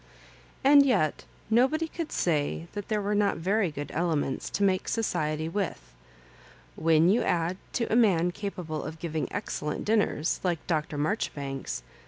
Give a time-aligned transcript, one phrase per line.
[0.63, 5.47] And yet nobody could say that there were not very good elements to make society
[5.47, 5.93] with.
[6.75, 10.97] When you add to a man capable of giving excellent dinners, like Dr.
[10.97, 11.83] Marjoribanks.